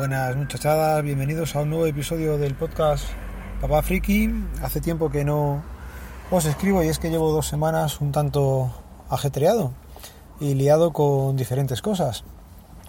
[0.00, 3.04] Buenas muchachadas, bienvenidos a un nuevo episodio del podcast
[3.60, 4.30] Papá Friki.
[4.62, 5.62] Hace tiempo que no
[6.30, 8.72] os escribo y es que llevo dos semanas un tanto
[9.10, 9.74] ajetreado
[10.40, 12.24] y liado con diferentes cosas.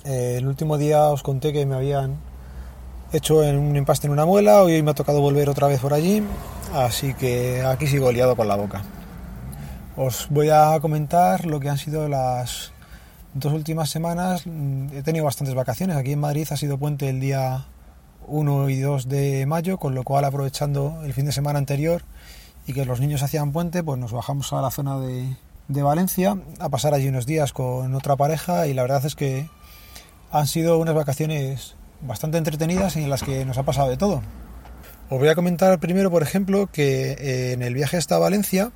[0.05, 2.15] Eh, el último día os conté que me habían
[3.11, 6.23] hecho un empaste en una muela, hoy me ha tocado volver otra vez por allí,
[6.73, 8.83] así que aquí sigo liado con la boca.
[9.97, 12.71] Os voy a comentar lo que han sido las
[13.33, 14.43] dos últimas semanas.
[14.93, 15.97] He tenido bastantes vacaciones.
[15.97, 17.65] Aquí en Madrid ha sido puente el día
[18.27, 22.04] 1 y 2 de mayo, con lo cual aprovechando el fin de semana anterior
[22.67, 25.35] y que los niños hacían puente, pues nos bajamos a la zona de,
[25.67, 29.49] de Valencia a pasar allí unos días con otra pareja y la verdad es que
[30.32, 34.21] han sido unas vacaciones bastante entretenidas y en las que nos ha pasado de todo.
[35.09, 38.71] Os voy a comentar primero, por ejemplo, que eh, en el viaje hasta Valencia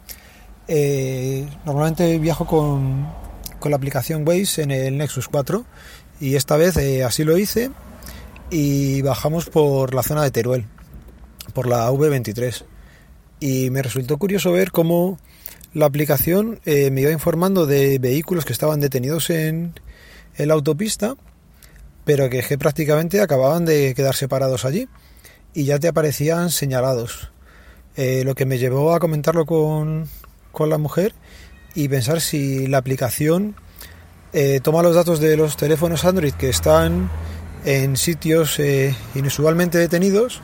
[0.67, 3.07] eh, normalmente viajo con,
[3.59, 5.65] con, la aplicación Waze en el Nexus 4
[6.19, 7.71] y esta vez eh, así lo hice
[8.49, 10.65] y bajamos por la zona de Teruel,
[11.53, 12.63] por la V23.
[13.39, 15.19] Y me resultó curioso ver cómo
[15.73, 19.73] la aplicación me iba informando de vehículos que estaban detenidos en,
[20.37, 21.15] en la autopista,
[22.05, 24.87] pero que, que prácticamente acababan de quedar separados allí
[25.53, 27.31] y ya te aparecían señalados.
[27.97, 30.07] lo que me llevó a comentarlo con,
[30.55, 31.13] con la mujer
[31.75, 33.55] y pensar si la aplicación
[34.33, 37.09] eh, toma los datos de los teléfonos Android que están
[37.65, 40.41] en sitios eh, inusualmente detenidos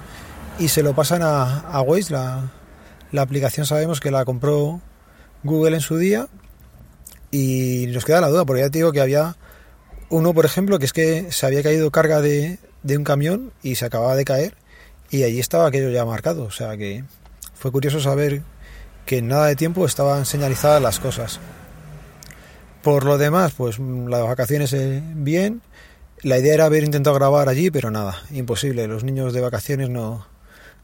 [0.59, 1.83] y se lo pasan a, a.
[2.09, 2.51] La,
[3.11, 4.81] la, aplicación sabemos que la compró
[5.43, 6.27] Google en su día
[7.31, 9.37] y nos queda la duda, porque ya te digo que había
[10.09, 13.75] uno, por ejemplo, que es que se había caído carga de, de un camión y
[13.75, 14.55] se acababa de caer
[15.09, 16.43] y allí estaba aquello ya marcado.
[16.43, 17.03] O sea que
[17.53, 18.41] fue curioso saber
[19.11, 21.41] que en nada de tiempo estaban señalizadas las cosas.
[22.81, 25.61] Por lo demás, pues las vacaciones eh, bien.
[26.21, 28.87] La idea era haber intentado grabar allí, pero nada, imposible.
[28.87, 30.25] Los niños de vacaciones no,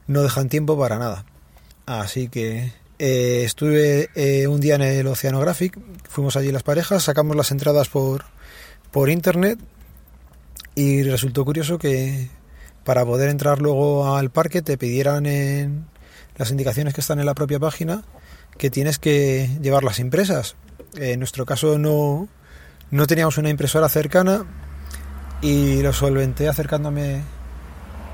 [0.08, 1.24] no dejan tiempo para nada.
[1.86, 7.34] Así que eh, estuve eh, un día en el Oceanographic, fuimos allí las parejas, sacamos
[7.34, 8.26] las entradas por,
[8.90, 9.58] por internet
[10.74, 12.28] y resultó curioso que
[12.84, 15.86] para poder entrar luego al parque te pidieran en
[16.36, 18.04] las indicaciones que están en la propia página
[18.58, 20.56] que tienes que llevarlas impresas.
[20.96, 22.28] En nuestro caso no,
[22.90, 24.44] no teníamos una impresora cercana
[25.40, 27.22] y lo solventé acercándome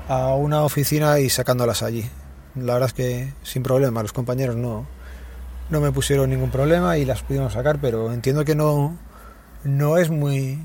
[0.07, 2.07] a una oficina y sacándolas allí.
[2.55, 4.87] La verdad es que sin problema, los compañeros no,
[5.69, 8.97] no me pusieron ningún problema y las pudimos sacar, pero entiendo que no,
[9.63, 10.59] no es muy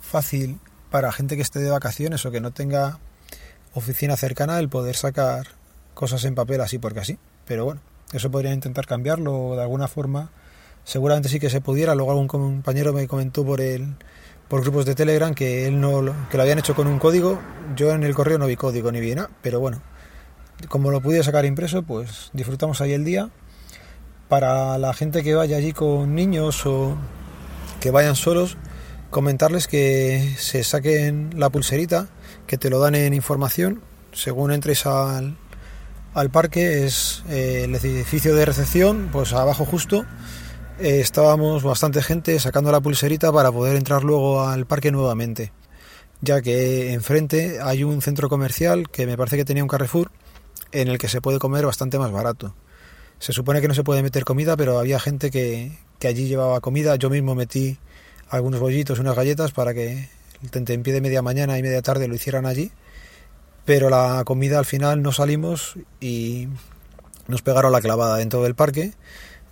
[0.00, 0.58] fácil
[0.90, 2.98] para gente que esté de vacaciones o que no tenga
[3.74, 5.48] oficina cercana el poder sacar
[5.94, 7.18] cosas en papel así porque así.
[7.46, 7.80] Pero bueno,
[8.16, 10.30] eso podría intentar cambiarlo de alguna forma.
[10.84, 11.94] Seguramente sí que se pudiera.
[11.94, 13.94] Luego algún compañero me comentó por el
[14.48, 17.40] por grupos de Telegram que él no que lo habían hecho con un código.
[17.76, 19.80] Yo en el correo no vi código ni vi nada, pero bueno,
[20.68, 23.30] como lo pude sacar impreso, pues disfrutamos ahí el día.
[24.28, 26.96] Para la gente que vaya allí con niños o
[27.80, 28.56] que vayan solos,
[29.10, 32.08] comentarles que se saquen la pulserita,
[32.46, 33.82] que te lo dan en información,
[34.12, 35.36] según entres al,
[36.14, 40.04] al parque es eh, el edificio de recepción, pues abajo justo.
[40.78, 45.52] Eh, estábamos bastante gente sacando la pulserita para poder entrar luego al parque nuevamente,
[46.20, 50.10] ya que enfrente hay un centro comercial que me parece que tenía un Carrefour
[50.72, 52.54] en el que se puede comer bastante más barato.
[53.18, 56.60] Se supone que no se puede meter comida, pero había gente que, que allí llevaba
[56.60, 56.96] comida.
[56.96, 57.78] Yo mismo metí
[58.28, 60.08] algunos bollitos, unas galletas para que
[60.52, 62.70] el pie de media mañana y media tarde lo hicieran allí.
[63.64, 66.48] Pero la comida al final no salimos y
[67.26, 68.92] nos pegaron la clavada dentro del parque,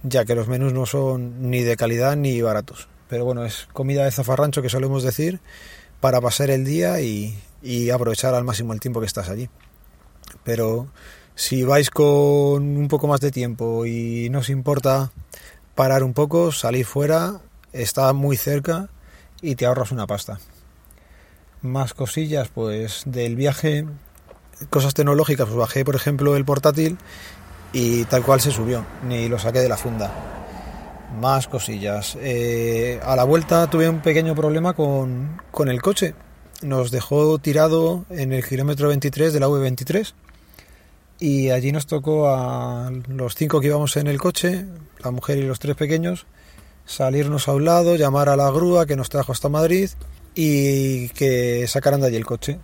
[0.02, 2.88] ya que los menús no son ni de calidad ni baratos.
[3.08, 5.40] Pero bueno, es comida de zafarrancho que solemos decir
[6.00, 7.38] para pasar el día y,
[7.90, 9.48] aprovechar al máximo el tiempo que estás allí.
[10.44, 10.88] Pero
[11.34, 15.12] si vais con un poco más de tiempo y no os importa
[15.75, 17.40] parar un poco, salir fuera,
[17.72, 18.88] está muy cerca
[19.40, 20.40] y te ahorras una pasta.
[21.62, 23.87] Más cosillas, pues del viaje,
[24.69, 26.99] cosas tecnológicas, pues bajé por ejemplo el portátil
[27.73, 30.12] y tal cual se subió, ni lo saqué de la funda.
[31.20, 32.19] Más cosillas.
[32.20, 36.14] Eh, a la vuelta tuve un pequeño problema con, con el coche.
[36.62, 40.14] Nos dejó tirado en el kilómetro 23 de la V23
[41.20, 44.64] y allí nos tocó a los cinco que íbamos en el coche,
[45.05, 46.26] la mujer y los tres pequeños,
[46.87, 49.91] salirnos a un lado, llamar a la grúa que nos trajo hasta Madrid
[50.34, 52.58] y que sacaran de allí el coche.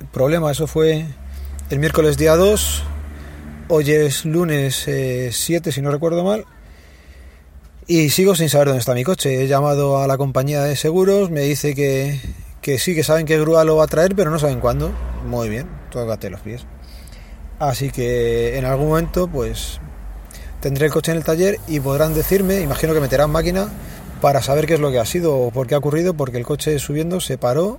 [0.00, 1.06] El problema, eso fue
[1.70, 2.82] el miércoles día 2,
[3.68, 4.88] hoy es lunes 7
[5.68, 6.46] eh, si no recuerdo mal,
[7.86, 9.42] y sigo sin saber dónde está mi coche.
[9.42, 12.20] He llamado a la compañía de seguros, me dice que,
[12.60, 14.92] que sí que saben que grúa lo va a traer, pero no saben cuándo.
[15.26, 16.66] Muy bien, tócate los pies.
[17.58, 19.80] Así que en algún momento, pues
[20.60, 23.68] tendré el coche en el taller y podrán decirme, imagino que meterán máquina
[24.20, 26.44] para saber qué es lo que ha sido o por qué ha ocurrido, porque el
[26.44, 27.78] coche subiendo se paró,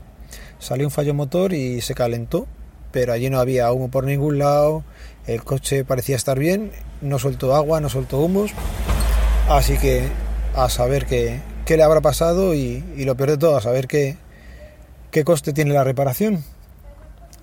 [0.60, 2.48] salió un fallo motor y se calentó,
[2.92, 4.84] pero allí no había humo por ningún lado,
[5.28, 6.72] el coche parecía estar bien,
[7.02, 8.52] no soltó agua, no soltó humos,
[9.50, 10.08] así que
[10.56, 14.18] a saber qué, le habrá pasado y, y, lo peor de todo, a saber qué,
[15.12, 16.44] qué coste tiene la reparación.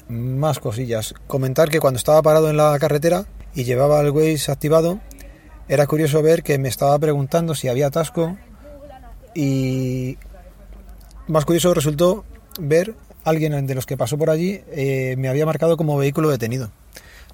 [0.09, 1.15] Más cosillas.
[1.29, 5.01] Comentar que cuando estaba parado en la carretera y llevaba el Waze activado,
[5.69, 8.37] era curioso ver que me estaba preguntando si había atasco
[9.37, 10.17] y
[11.29, 12.25] más curioso resultó
[12.59, 16.71] ver alguien de los que pasó por allí eh, me había marcado como vehículo detenido.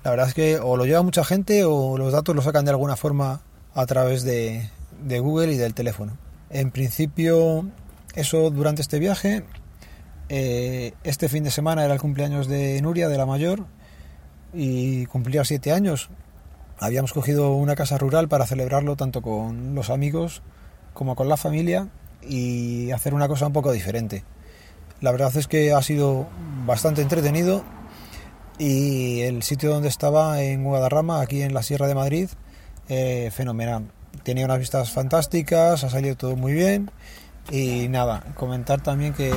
[0.02, 2.72] La verdad es que o lo lleva mucha gente o los datos los sacan de
[2.72, 3.42] alguna forma
[3.74, 4.68] a través de,
[5.00, 6.18] de Google y del teléfono.
[6.50, 7.66] En principio,
[8.14, 9.44] eso durante este viaje.
[10.28, 13.66] Eh, este fin de semana era el cumpleaños de Nuria, de la mayor,
[14.52, 16.08] y cumplía siete años.
[16.80, 20.42] Habíamos cogido una casa rural para celebrarlo tanto con los amigos
[20.94, 21.88] como con la familia
[22.22, 24.24] y hacer una cosa un poco diferente.
[25.00, 26.26] La verdad es que ha sido
[26.64, 27.64] bastante entretenido
[28.58, 32.28] y el sitio donde estaba en Guadarrama, aquí en la Sierra de Madrid,
[32.88, 33.90] eh, fenomenal.
[34.22, 36.90] Tenía unas vistas fantásticas, ha salido todo muy bien
[37.50, 39.32] y nada, comentar también que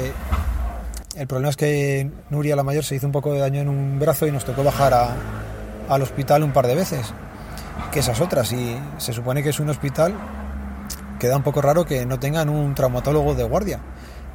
[1.16, 4.00] el problema es que Nuria la mayor se hizo un poco de daño en un
[4.00, 5.16] brazo y nos tocó bajar a,
[5.90, 7.14] al hospital un par de veces
[7.92, 8.52] que esas otras.
[8.52, 10.14] Y se supone que es un hospital,
[11.26, 13.80] queda un poco raro que no tengan un traumatólogo de guardia.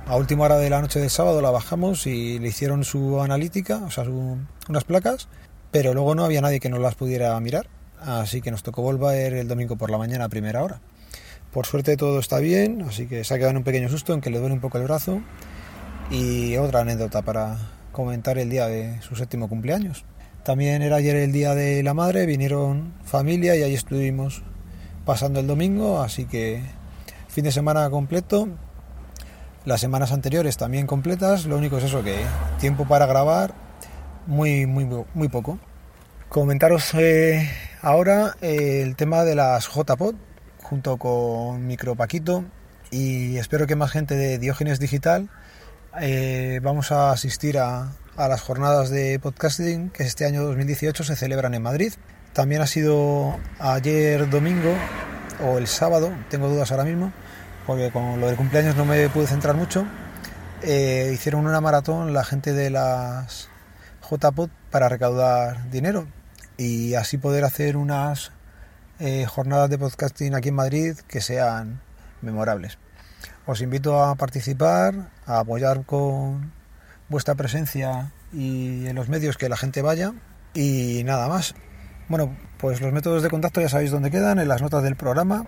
[0.09, 3.77] A última hora de la noche del sábado la bajamos y le hicieron su analítica,
[3.87, 5.29] o sea, unas placas,
[5.71, 7.69] pero luego no había nadie que nos las pudiera mirar,
[8.01, 10.81] así que nos tocó volver el domingo por la mañana a primera hora.
[11.53, 14.21] Por suerte todo está bien, así que se ha quedado en un pequeño susto en
[14.21, 15.23] que le duele un poco el brazo.
[16.11, 17.57] Y otra anécdota para
[17.93, 20.05] comentar el día de su séptimo cumpleaños.
[20.43, 24.43] También era ayer el día de la madre, vinieron familia y ahí estuvimos
[25.05, 26.63] pasando el domingo, así que
[27.31, 28.49] fin de semana completo.
[29.65, 32.17] Las semanas anteriores también completas, lo único es eso que
[32.59, 33.55] tiempo para grabar
[34.27, 35.59] muy muy muy poco.
[36.29, 37.49] Comentaros eh,
[37.83, 40.15] ahora eh, el tema de las JPod
[40.63, 42.45] junto con Micro Paquito
[42.91, 45.29] y espero que más gente de Diógenes Digital
[46.01, 51.17] eh, vamos a asistir a, a las jornadas de podcasting que este año 2018 se
[51.17, 51.93] celebran en Madrid.
[52.33, 54.75] También ha sido ayer domingo
[55.45, 57.13] o el sábado, tengo dudas ahora mismo,
[57.67, 59.87] porque con lo del cumpleaños no me pude centrar mucho.
[60.63, 63.49] Eh, hicieron una maratón la gente de las
[64.11, 66.07] JPod para recaudar dinero
[66.57, 68.33] y así poder hacer unas
[68.99, 71.81] eh, jornadas de podcasting aquí en Madrid que sean
[72.21, 72.79] memorables.
[73.47, 76.53] Os invito a participar, a apoyar con
[77.09, 80.13] vuestra presencia y en los medios que la gente vaya
[80.55, 81.55] y nada más.
[82.11, 85.47] Bueno, pues los métodos de contacto ya sabéis dónde quedan, en las notas del programa.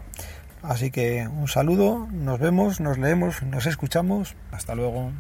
[0.63, 4.37] Así que un saludo, nos vemos, nos leemos, nos escuchamos.
[4.53, 5.11] Hasta luego.